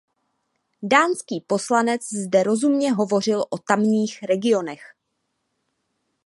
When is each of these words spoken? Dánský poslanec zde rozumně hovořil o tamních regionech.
Dánský 0.83 1.41
poslanec 1.41 2.09
zde 2.13 2.43
rozumně 2.43 2.91
hovořil 2.91 3.45
o 3.49 3.57
tamních 3.57 4.23
regionech. 4.23 4.95